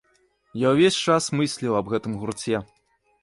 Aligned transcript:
Я 0.61 0.69
ўвесь 0.75 0.97
час 1.03 1.27
мысліў 1.39 1.77
аб 1.79 1.91
гэтым 1.93 2.15
гурце. 2.21 2.65